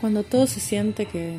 cuando 0.00 0.22
todo 0.22 0.46
se 0.46 0.60
siente 0.60 1.06
que 1.06 1.36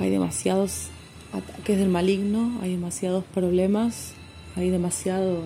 hay 0.00 0.10
demasiados 0.10 0.88
ataques 1.32 1.78
del 1.78 1.88
maligno, 1.88 2.58
hay 2.62 2.72
demasiados 2.72 3.24
problemas, 3.24 4.12
hay 4.56 4.70
demasiado 4.70 5.42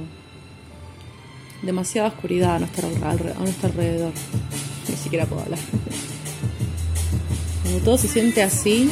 demasiada 1.62 2.08
oscuridad 2.08 2.56
a 2.56 2.58
nuestro, 2.60 2.88
a 2.88 3.40
nuestro 3.40 3.68
alrededor. 3.68 4.12
Ni 4.88 4.96
siquiera 4.96 5.26
puedo 5.26 5.42
hablar. 5.42 5.58
Cuando 7.62 7.84
todo 7.84 7.98
se 7.98 8.08
siente 8.08 8.42
así, 8.42 8.90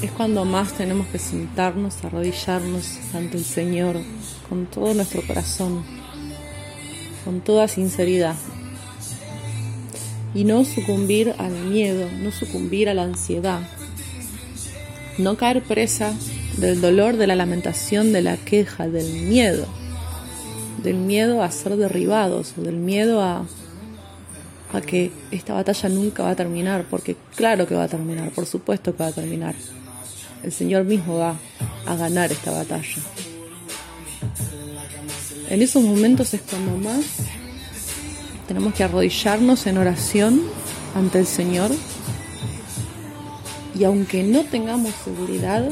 es 0.00 0.10
cuando 0.12 0.44
más 0.44 0.72
tenemos 0.72 1.06
que 1.08 1.18
sentarnos, 1.18 2.02
arrodillarnos 2.04 2.98
ante 3.14 3.36
el 3.36 3.44
Señor 3.44 3.96
con 4.48 4.66
todo 4.66 4.94
nuestro 4.94 5.22
corazón, 5.26 5.84
con 7.24 7.40
toda 7.40 7.68
sinceridad. 7.68 8.36
Y 10.34 10.44
no 10.44 10.64
sucumbir 10.64 11.34
al 11.38 11.52
miedo, 11.52 12.08
no 12.22 12.30
sucumbir 12.30 12.88
a 12.88 12.94
la 12.94 13.02
ansiedad, 13.02 13.60
no 15.18 15.36
caer 15.36 15.62
presa 15.62 16.14
del 16.56 16.80
dolor, 16.80 17.16
de 17.16 17.26
la 17.26 17.36
lamentación, 17.36 18.12
de 18.12 18.22
la 18.22 18.36
queja, 18.36 18.88
del 18.88 19.10
miedo 19.24 19.66
del 20.82 20.96
miedo 20.96 21.42
a 21.42 21.50
ser 21.50 21.76
derribados, 21.76 22.54
del 22.56 22.76
miedo 22.76 23.22
a, 23.22 23.46
a 24.72 24.80
que 24.80 25.12
esta 25.30 25.54
batalla 25.54 25.88
nunca 25.88 26.22
va 26.24 26.30
a 26.30 26.36
terminar, 26.36 26.86
porque 26.88 27.16
claro 27.36 27.66
que 27.66 27.74
va 27.74 27.84
a 27.84 27.88
terminar, 27.88 28.30
por 28.30 28.46
supuesto 28.46 28.94
que 28.94 29.02
va 29.02 29.08
a 29.10 29.12
terminar. 29.12 29.54
El 30.42 30.52
Señor 30.52 30.84
mismo 30.84 31.18
va 31.18 31.36
a 31.86 31.96
ganar 31.96 32.32
esta 32.32 32.50
batalla. 32.50 33.02
En 35.48 35.62
esos 35.62 35.82
momentos 35.82 36.34
es 36.34 36.40
cuando 36.42 36.76
más 36.76 37.04
tenemos 38.46 38.74
que 38.74 38.84
arrodillarnos 38.84 39.66
en 39.66 39.78
oración 39.78 40.42
ante 40.94 41.18
el 41.18 41.26
Señor 41.26 41.70
y 43.74 43.84
aunque 43.84 44.22
no 44.22 44.44
tengamos 44.44 44.92
seguridad, 45.04 45.70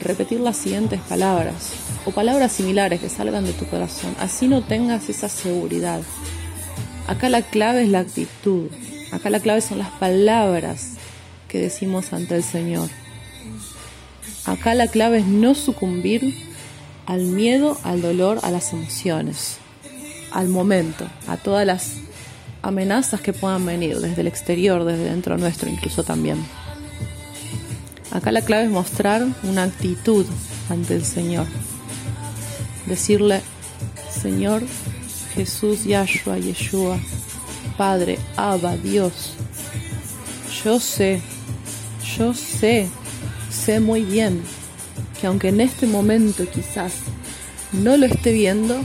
repetir 0.00 0.40
las 0.40 0.56
siguientes 0.56 1.00
palabras 1.00 1.72
o 2.04 2.10
palabras 2.10 2.52
similares 2.52 3.00
que 3.00 3.08
salgan 3.08 3.44
de 3.44 3.52
tu 3.52 3.66
corazón, 3.66 4.14
así 4.20 4.46
no 4.46 4.62
tengas 4.62 5.08
esa 5.08 5.28
seguridad. 5.28 6.00
Acá 7.08 7.28
la 7.28 7.42
clave 7.42 7.82
es 7.82 7.88
la 7.88 8.00
actitud, 8.00 8.68
acá 9.12 9.30
la 9.30 9.40
clave 9.40 9.60
son 9.60 9.78
las 9.78 9.90
palabras 9.90 10.92
que 11.48 11.60
decimos 11.60 12.12
ante 12.12 12.36
el 12.36 12.42
Señor. 12.42 12.88
Acá 14.44 14.74
la 14.74 14.86
clave 14.86 15.18
es 15.18 15.26
no 15.26 15.54
sucumbir 15.54 16.34
al 17.06 17.22
miedo, 17.22 17.78
al 17.82 18.02
dolor, 18.02 18.40
a 18.42 18.50
las 18.50 18.72
emociones, 18.72 19.58
al 20.36 20.48
momento, 20.48 21.08
a 21.28 21.38
todas 21.38 21.66
las 21.66 21.94
amenazas 22.60 23.22
que 23.22 23.32
puedan 23.32 23.64
venir 23.64 23.98
desde 24.00 24.20
el 24.20 24.26
exterior, 24.26 24.84
desde 24.84 25.04
dentro 25.04 25.38
nuestro 25.38 25.70
incluso 25.70 26.04
también. 26.04 26.36
Acá 28.10 28.32
la 28.32 28.42
clave 28.42 28.64
es 28.64 28.70
mostrar 28.70 29.26
una 29.44 29.62
actitud 29.62 30.26
ante 30.68 30.94
el 30.94 31.06
Señor. 31.06 31.46
Decirle, 32.84 33.40
Señor 34.10 34.62
Jesús, 35.34 35.84
Yahshua, 35.84 36.36
Yeshua, 36.36 36.98
Padre, 37.78 38.18
Abba, 38.36 38.76
Dios, 38.76 39.32
yo 40.62 40.78
sé, 40.78 41.22
yo 42.18 42.34
sé, 42.34 42.88
sé 43.50 43.80
muy 43.80 44.02
bien 44.02 44.42
que 45.18 45.28
aunque 45.28 45.48
en 45.48 45.62
este 45.62 45.86
momento 45.86 46.44
quizás 46.50 46.92
no 47.72 47.96
lo 47.96 48.04
esté 48.04 48.32
viendo, 48.32 48.84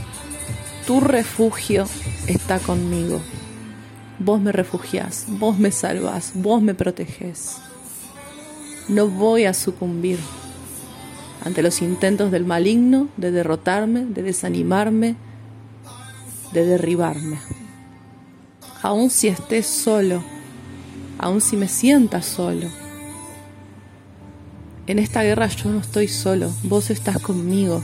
tu 0.85 0.99
refugio 0.99 1.85
está 2.27 2.59
conmigo. 2.59 3.21
Vos 4.19 4.39
me 4.39 4.51
refugiás, 4.51 5.25
vos 5.27 5.57
me 5.57 5.71
salvás, 5.71 6.31
vos 6.35 6.61
me 6.61 6.75
protegés. 6.75 7.57
No 8.87 9.07
voy 9.07 9.45
a 9.45 9.53
sucumbir 9.53 10.19
ante 11.43 11.63
los 11.63 11.81
intentos 11.81 12.31
del 12.31 12.45
maligno 12.45 13.07
de 13.17 13.31
derrotarme, 13.31 14.05
de 14.05 14.21
desanimarme, 14.21 15.15
de 16.53 16.65
derribarme. 16.65 17.39
Aun 18.83 19.09
si 19.09 19.27
estés 19.27 19.65
solo, 19.65 20.23
aun 21.17 21.41
si 21.41 21.57
me 21.57 21.67
sientas 21.67 22.25
solo. 22.25 22.67
En 24.87 24.99
esta 24.99 25.23
guerra 25.23 25.47
yo 25.47 25.69
no 25.69 25.79
estoy 25.79 26.07
solo, 26.07 26.51
vos 26.63 26.89
estás 26.89 27.19
conmigo. 27.19 27.81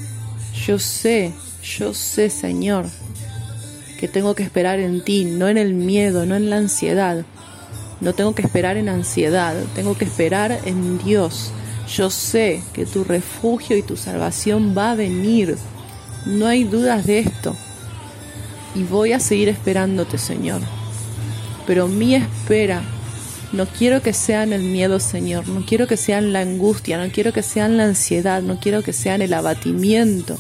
Yo 0.66 0.80
sé, 0.80 1.34
yo 1.68 1.94
sé, 1.94 2.30
Señor, 2.30 2.86
que 4.00 4.08
tengo 4.08 4.36
que 4.36 4.44
esperar 4.44 4.80
en 4.80 5.04
ti, 5.04 5.26
no 5.26 5.48
en 5.48 5.58
el 5.58 5.74
miedo, 5.74 6.26
no 6.26 6.36
en 6.36 6.50
la 6.50 6.58
ansiedad, 6.58 7.26
no 8.00 8.14
tengo 8.14 8.34
que 8.36 8.44
esperar 8.44 8.78
en 8.78 8.90
ansiedad, 8.90 9.56
tengo 9.76 9.98
que 9.98 10.06
esperar 10.06 10.60
en 10.66 10.98
Dios. 11.00 11.52
Yo 11.94 12.10
sé 12.10 12.62
que 12.74 12.86
tu 12.86 13.04
refugio 13.04 13.76
y 13.76 13.82
tu 13.82 13.98
salvación 13.98 14.76
va 14.78 14.92
a 14.92 14.96
venir. 14.96 15.58
No 16.26 16.48
hay 16.48 16.64
dudas 16.64 17.06
de 17.06 17.20
esto. 17.20 17.56
Y 18.76 18.84
voy 18.84 19.14
a 19.14 19.20
seguir 19.20 19.50
esperándote, 19.50 20.18
Señor. 20.18 20.62
Pero 21.66 21.88
mi 21.88 22.16
espera 22.16 22.82
no 23.54 23.66
quiero 23.66 24.02
que 24.02 24.14
sea 24.14 24.44
en 24.44 24.54
el 24.54 24.62
miedo, 24.62 25.00
Señor. 25.00 25.48
No 25.48 25.66
quiero 25.66 25.88
que 25.88 25.98
sea 25.98 26.18
en 26.18 26.34
la 26.34 26.42
angustia. 26.42 26.98
No 26.98 27.12
quiero 27.12 27.32
que 27.32 27.42
sea 27.42 27.66
en 27.66 27.78
la 27.78 27.86
ansiedad. 27.86 28.42
No 28.42 28.60
quiero 28.60 28.84
que 28.84 28.94
sea 28.94 29.16
en 29.16 29.22
el 29.22 29.34
abatimiento, 29.34 30.38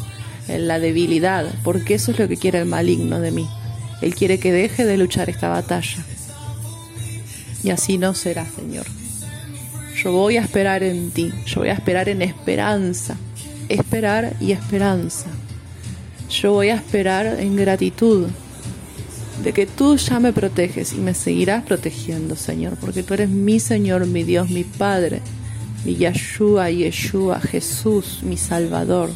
en 0.47 0.67
la 0.67 0.79
debilidad. 0.79 1.45
Porque 1.63 1.95
eso 1.95 2.11
es 2.11 2.19
lo 2.19 2.27
que 2.27 2.37
quiere 2.37 2.59
el 2.59 2.65
maligno 2.65 3.19
de 3.19 3.31
mí. 3.31 3.47
Él 4.01 4.15
quiere 4.15 4.39
que 4.39 4.51
deje 4.51 4.85
de 4.85 4.97
luchar 4.97 5.29
esta 5.29 5.49
batalla. 5.49 6.05
Y 7.63 7.71
así 7.71 7.97
no 7.97 8.13
será, 8.13 8.45
Señor. 8.45 8.85
Yo 10.01 10.11
voy 10.11 10.37
a 10.37 10.41
esperar 10.41 10.83
en 10.83 11.09
ti, 11.09 11.31
yo 11.47 11.61
voy 11.61 11.69
a 11.69 11.73
esperar 11.73 12.07
en 12.07 12.21
esperanza, 12.21 13.17
esperar 13.67 14.35
y 14.39 14.51
esperanza. 14.51 15.25
Yo 16.29 16.53
voy 16.53 16.69
a 16.69 16.75
esperar 16.75 17.39
en 17.39 17.55
gratitud 17.55 18.27
de 19.43 19.53
que 19.53 19.65
tú 19.65 19.97
ya 19.97 20.19
me 20.19 20.33
proteges 20.33 20.93
y 20.93 20.97
me 20.97 21.15
seguirás 21.15 21.63
protegiendo, 21.63 22.35
Señor, 22.35 22.77
porque 22.79 23.01
tú 23.01 23.15
eres 23.15 23.29
mi 23.29 23.59
Señor, 23.59 24.05
mi 24.05 24.23
Dios, 24.23 24.49
mi 24.51 24.63
Padre, 24.63 25.21
mi 25.83 25.95
Yeshua, 25.95 26.69
Yeshua, 26.69 27.39
Jesús, 27.39 28.19
mi 28.21 28.37
Salvador. 28.37 29.09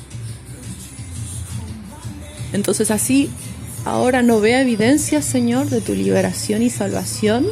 Entonces 2.54 2.92
así, 2.92 3.30
ahora 3.86 4.22
no 4.22 4.40
vea 4.40 4.62
evidencia, 4.62 5.22
Señor, 5.22 5.70
de 5.70 5.82
tu 5.82 5.94
liberación 5.94 6.62
y 6.62 6.70
salvación 6.70 7.48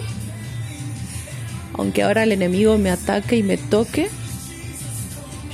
aunque 1.80 2.04
ahora 2.04 2.24
el 2.24 2.34
enemigo 2.34 2.78
me 2.78 2.92
ataque 2.92 3.38
y 3.38 3.44
me 3.44 3.56
toque, 3.56 4.10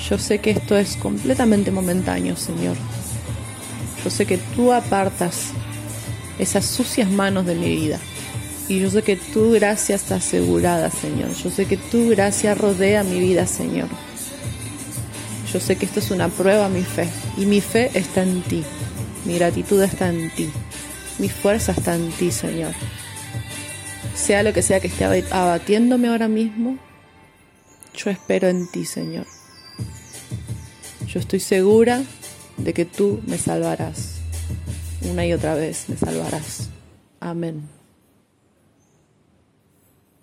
yo 0.09 0.17
sé 0.17 0.39
que 0.39 0.49
esto 0.49 0.75
es 0.75 0.97
completamente 0.97 1.69
momentáneo, 1.69 2.35
Señor. 2.35 2.75
Yo 4.03 4.09
sé 4.09 4.25
que 4.25 4.39
tú 4.55 4.73
apartas 4.73 5.51
esas 6.39 6.65
sucias 6.65 7.11
manos 7.11 7.45
de 7.45 7.53
mi 7.53 7.69
vida. 7.75 7.99
Y 8.67 8.79
yo 8.79 8.89
sé 8.89 9.03
que 9.03 9.17
tu 9.17 9.51
gracia 9.51 9.95
está 9.95 10.15
asegurada, 10.15 10.89
Señor. 10.89 11.31
Yo 11.35 11.51
sé 11.51 11.65
que 11.65 11.77
tu 11.77 12.09
gracia 12.09 12.55
rodea 12.55 13.03
mi 13.03 13.19
vida, 13.19 13.45
Señor. 13.45 13.87
Yo 15.53 15.59
sé 15.59 15.75
que 15.75 15.85
esto 15.85 15.99
es 15.99 16.09
una 16.09 16.29
prueba 16.29 16.65
a 16.65 16.69
mi 16.69 16.81
fe. 16.81 17.07
Y 17.37 17.45
mi 17.45 17.61
fe 17.61 17.91
está 17.93 18.23
en 18.23 18.41
ti. 18.41 18.63
Mi 19.25 19.37
gratitud 19.37 19.81
está 19.81 20.09
en 20.09 20.29
ti. 20.31 20.49
Mi 21.19 21.29
fuerza 21.29 21.71
está 21.71 21.95
en 21.95 22.11
ti, 22.11 22.31
Señor 22.31 22.73
sea 24.15 24.43
lo 24.43 24.53
que 24.53 24.61
sea 24.61 24.79
que 24.79 24.87
esté 24.87 25.05
abatiéndome 25.05 26.07
ahora 26.07 26.27
mismo, 26.27 26.77
yo 27.93 28.09
espero 28.09 28.47
en 28.47 28.67
ti, 28.67 28.85
Señor. 28.85 29.27
Yo 31.07 31.19
estoy 31.19 31.39
segura 31.39 32.03
de 32.57 32.73
que 32.73 32.85
tú 32.85 33.21
me 33.27 33.37
salvarás. 33.37 34.15
Una 35.01 35.25
y 35.25 35.33
otra 35.33 35.53
vez 35.55 35.87
me 35.89 35.97
salvarás. 35.97 36.69
Amén. 37.19 37.74